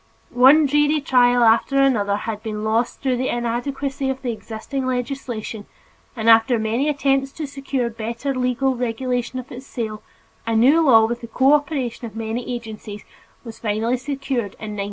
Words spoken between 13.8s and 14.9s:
secured in 1907.